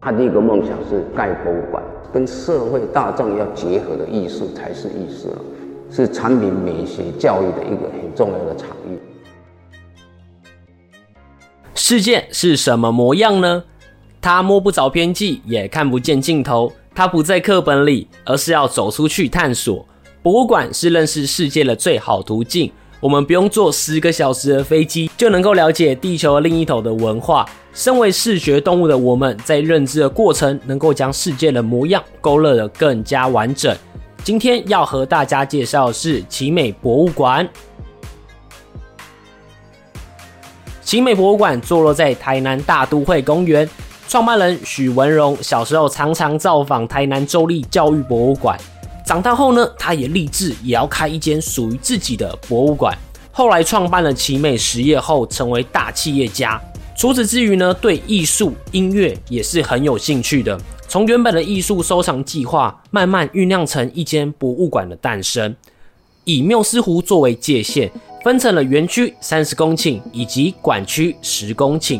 [0.00, 5.34] 他第一个梦想是盖博物馆，跟社会大众要结合的艺术才是艺术，
[5.90, 8.96] 是产品美学教育的一个很重要的场域。
[11.74, 13.64] 世界是什么模样呢？
[14.20, 16.72] 它摸不着边际，也看不见尽头。
[16.94, 19.84] 它不在课本里，而是要走出去探索。
[20.22, 22.70] 博物馆是认识世界的最好途径。
[23.00, 27.48] 我们不用坐十个小时的飞机，就能够了解地球另一头的文化。
[27.72, 33.76] 身为视觉动物的我们，在认知的过程，能够将世界的模样勾勒得更加完整。
[34.24, 37.48] 今天要和大家介绍的是奇美博物馆。
[40.82, 43.68] 奇美博物馆坐落在台南大都会公园，
[44.08, 48.58] 创办人许文荣小时候常常造访台南州立教育博物馆。
[49.08, 52.94] 长大后呢，他也立志也要开一间属于自己的博物馆。
[53.32, 56.60] 后来创办了奇美实业后，成为大企业家。
[56.94, 60.60] 除此之余呢，对艺术、音乐也是很有兴趣的。
[60.86, 65.56] 从原本的艺术收藏计划，慢慢酝酿成一间博物馆的诞生。
[66.24, 67.90] 以缪斯湖作为界限，
[68.22, 71.98] 分成了园区三十公顷以及馆区十公顷。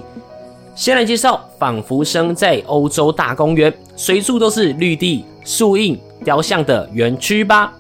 [0.75, 5.99] 先来介绍，仿佛生在欧洲大公园，随处都是绿地、树荫。
[6.25, 7.73] 雕像的园区吧。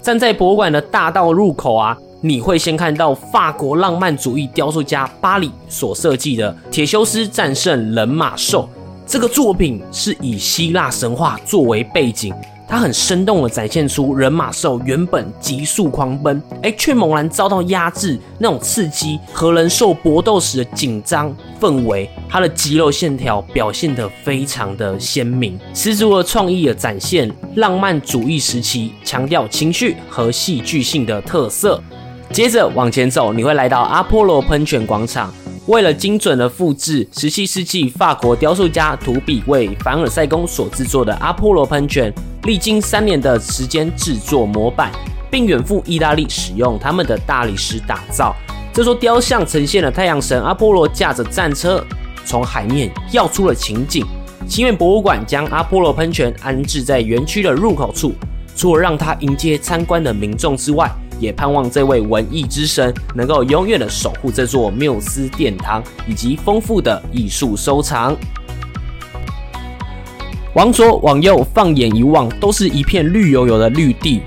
[0.00, 8.68] 站在博物馆的大道入口啊，你会先看到法国浪漫主义雕塑家巴里所设计的铁修斯战胜人马兽。
[9.06, 12.34] 这个作品是以希腊神话作为背景。
[12.68, 31.82] 它很生动地展现出人马兽原本急速狂奔，哎，却猛然遭到压制，那种刺激和人兽搏斗时的紧张氛围，它的肌肉线条表现得非常的鲜明，十足的创意的展现，浪漫主义时期强调情绪和戏剧性的特色。
[32.30, 35.32] 接着往前走，你会来到阿波罗喷泉广场。
[35.68, 42.10] 为了精准的复制17世纪法国雕塑家图比为凡尔赛宫所制作的阿波罗喷泉，
[42.44, 44.90] 历经三年的时间制作模板，
[45.30, 48.34] 并远赴意大利使用他们的大理石打造。
[48.72, 51.84] 这座雕像呈现了太阳神阿波罗驾着战车
[52.24, 54.06] 从海面跃出的情景。
[54.48, 58.14] 奇美博物馆将阿波罗喷泉安置在园区的入口处，
[58.56, 68.16] 除了让它迎接参观的民众之外，也盼望这位文艺之神能够永远的守护这座缪斯殿堂以及丰富的艺术收藏。
[70.54, 74.22] 往左往右，放眼一望，都是一片绿油油的绿地，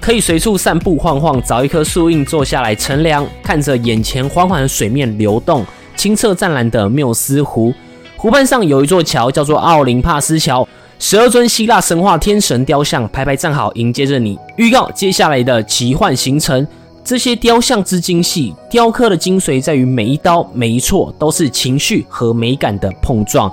[0.00, 5.64] 可以随处散步晃晃，找一棵树荫坐下来乘凉，看着眼前缓缓的水面流动，
[5.96, 7.72] 清澈湛蓝的缪斯湖。
[8.16, 10.68] 湖畔上有一座桥，叫做奥林帕斯桥。
[11.02, 16.64] 十二尊希腊神话天神雕像排排站好，迎接着你，预告接下来的奇幻行程。
[17.02, 23.50] 这些雕像之精细，雕刻的精髓在于每一刀每一错都是情绪和美感的碰撞。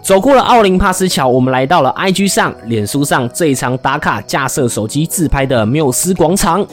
[0.00, 6.66] 走过了奥林帕斯桥，我们来到了 IG 上、脸书上最常打卡架设手机自拍的缪斯广场。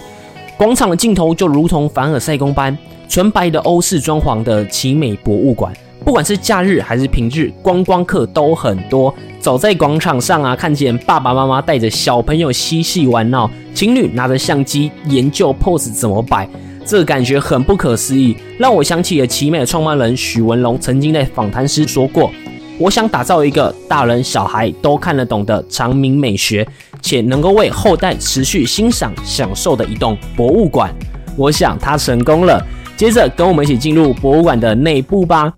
[0.56, 2.76] 广场的尽头就如同凡尔赛宫般，
[3.10, 5.74] 纯白的欧式装潢的奇美博物馆。
[6.06, 9.14] 不管是假日还是平日，观光客都很多。
[9.46, 16.50] 走在广场上啊，看见爸爸妈妈带着小朋友嬉戏玩闹，情侣拿着相机研究 pose 怎么摆，
[16.84, 22.32] 这感觉很不可思议，让我想起了奇美的创办人许文龙曾经在访谈时说过
[22.80, 26.68] ：“我想打造一个大人小孩都看得懂的长明美学，
[27.00, 30.92] 且能够为后代持续欣赏享受的一栋博物馆。”
[31.38, 32.60] 我想他成功了。
[32.98, 35.54] 接着跟我们一起进入博物馆的内部吧。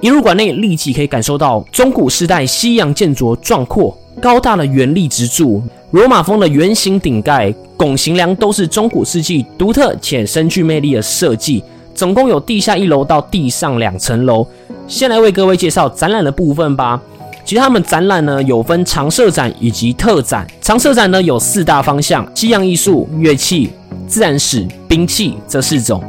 [0.00, 5.60] 一入馆内，立即可以感受到中古时代西洋建筑壮阔高大的圆立支柱、
[5.90, 11.64] 罗马风的圆形顶盖、拱形梁，都是中古世纪独特且深具魅力的设计。
[11.94, 14.46] 总共有地下一楼到地上两层楼。
[14.86, 17.00] 先来为各位介绍展览的部分吧。
[17.44, 20.46] 其实他们展览呢有分常设展以及特展。
[20.60, 23.70] 常设展呢有四大方向：西洋艺术、乐器、
[24.06, 26.00] 自然史、兵器这四种。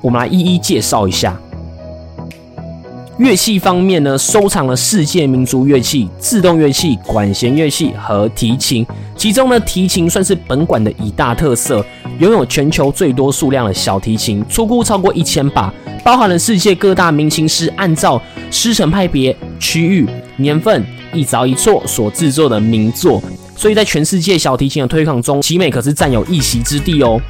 [0.00, 1.38] 我们来一一介绍一下。
[3.18, 8.86] 乐器方面呢，收藏了世界民族乐器、自动乐器、管弦乐器和提琴。
[9.16, 11.84] 其中呢，提琴算是本馆的一大特色，
[12.20, 15.74] 拥有全球最多数量的小提琴，出估超过一千把，
[16.04, 18.22] 包含了世界各大名琴师按照
[18.52, 23.20] 师承派别、区域、年份一凿一错所制作的名作。
[23.56, 27.20] 所以在全世界小提琴的推广中，奇美可是占有一席之地哦。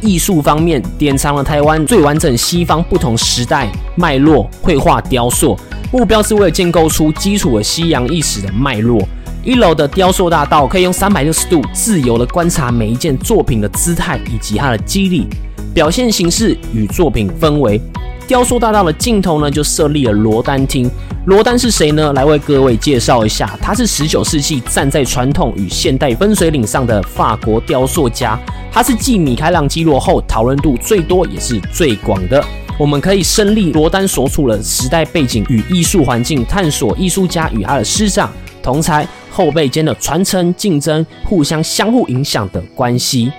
[0.00, 5.58] 艺术方面，典藏了台湾最完整西方不同时代脉络绘画雕塑，
[5.92, 9.00] 目标是为了建构出基础的西洋意识的脉络。
[9.44, 15.26] 一楼的雕塑大道可以用三百六十度自由地观察每一件作品的姿态以及它的肌理
[15.74, 17.80] 表现形式与作品氛围。
[18.26, 20.90] 雕塑大道的尽头呢，就设立了罗丹厅。
[21.24, 22.12] 罗丹是谁呢？
[22.12, 28.38] 来为各位介绍一下，他是十九世纪站在传统与现代分水岭上的法国雕塑家。
[28.70, 32.44] 他是继米开朗基罗后讨论度最多也是最广的。
[32.78, 38.30] 我们可以身历罗丹所处的时代背景与艺术环境，探索艺术家与他的师长、
[38.62, 43.32] 同才、后辈间的传承、竞争、互相相互影响的关系。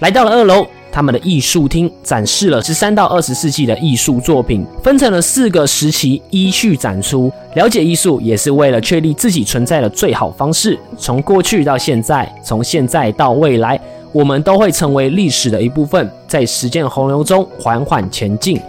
[0.00, 0.66] 来到了二楼。
[0.92, 7.30] 他们的艺术厅展示了十三到二十世纪的艺术作品，分成了四个时期依序展出。
[7.54, 10.76] 了解艺术也是为了确立自己存在的最好方式。
[10.98, 13.80] 从过去到现在，从现在到未来，
[14.10, 18.60] 我们都会成为历史的一部分，在时间洪流中缓缓前进。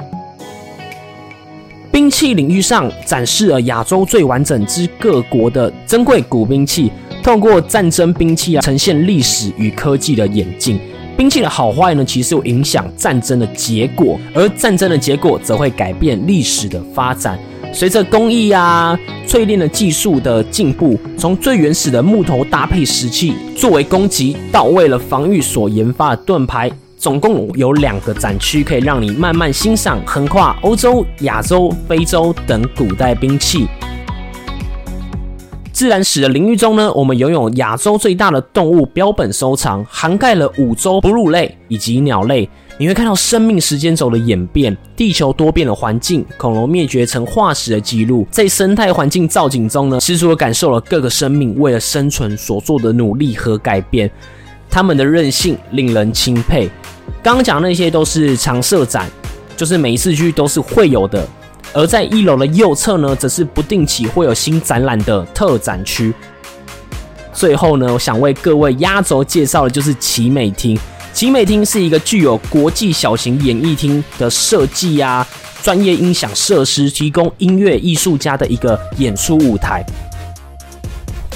[1.91, 6.91] 兵器领域上展示了亚洲最完整之各国的珍贵古兵器，
[7.23, 10.79] 透过战争兵器啊，呈现历史与科技的演进。
[11.17, 17.39] 兵器的好坏呢，其实会影响战争的结果，而战争的结果则会改变历史的发展。
[17.73, 33.67] 随着工艺啊、淬炼的技术的进步，从最原始的木头搭配石器作为攻击，到为了防御所研发的盾牌，总共有两个展区可以让你慢慢欣赏横跨欧洲、亚洲、非洲等古代兵器。
[35.81, 42.47] 自然史的领域中呢，我们拥有亚洲最大的动物标本收藏，涵盖了五洲哺乳类以及鸟类。
[42.77, 54.07] 你会看到生命时间轴的演变，地球多变的环境，恐龙灭绝成化石的记录，在生态环境造景中呢，十足的感受了各个生命为了生存所做的努力和改变，
[54.69, 56.69] 他们的韧性令人钦佩。
[57.23, 59.09] 刚刚讲的那些都是常设展，
[59.57, 61.27] 就是每一次去都是会有的。
[61.73, 66.13] 而在一楼的右侧呢，则是不定期会有新展览的特展区。
[67.33, 70.77] 最后呢，我想为各位压轴介绍的就是奇美厅。
[71.13, 75.25] 奇美厅是一个具有国际小型演艺厅的设计啊，
[75.61, 79.85] 专业音响设施，提供音乐艺术家的一个演出舞台。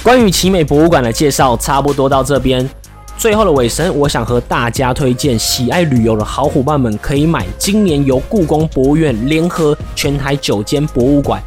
[0.04, 2.70] 关于奇美博物馆的介绍，差不多到这边。
[3.18, 11.42] 最后的尾声，我想和大家推荐，喜爱旅游的好伙伴们可以买今年由故宫博物院联合全台九间博物馆，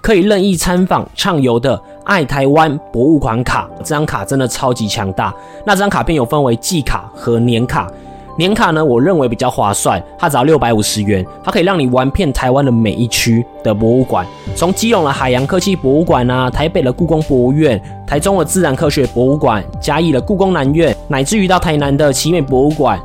[0.00, 3.68] 可以任意参访畅游的爱台湾博物馆卡。
[3.78, 5.34] 这张卡真的超级强大。
[5.66, 7.90] 那张卡片有分为季卡和年卡。
[8.36, 14.26] 年卡呢，我认为比较划算，它只要六百五十元，它可以让你玩遍台湾的每一区的博物馆，
[14.56, 23.00] 从基隆的海洋科技博物馆啊，台北的故宫博物院，台中的自然科学博物馆，嘉义的故宫南院，乃至于到台南的奇美博物馆，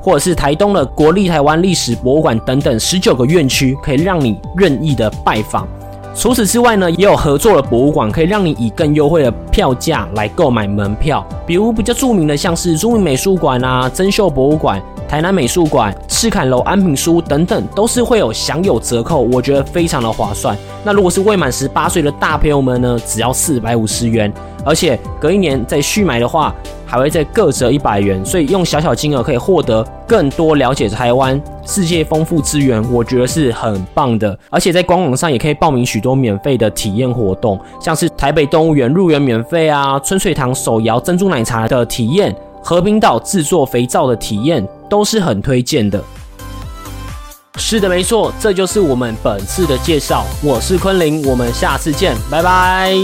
[0.00, 5.68] 或者是台东的国立台湾历史博物馆等等十九个院区，可以让你任意的拜访。
[6.12, 11.26] 除此之外呢，也有合作的博物馆，可以让你以更优惠的票价来购买门票。
[11.46, 20.56] 比如比较著名的，像是著名美术馆啊、珍秀博物馆、台南美术馆、赤崁楼安品书屋等等，都是会有享有折扣，我觉得非常的划算。
[20.84, 24.32] 那如果是未满十八岁的大朋友们呢，只要四百五十元，
[24.64, 26.54] 而且隔一年再续买的话，
[26.86, 34.38] 还会再各折一百元，所以用小小金额可以获得更多了解台湾世界丰富资源，我觉得是很棒的。
[34.48, 46.02] 而且在官网上也可以报名许多免费的体验活动，像是台北动物园入园免费啊，春水堂手摇珍珠奶茶的体验，和平岛制作肥皂的体验，都是很推荐的。
[47.56, 50.26] 是的，没错，这就是我们本次的介绍。
[50.42, 52.94] 我是昆凌，我们下次见，拜拜。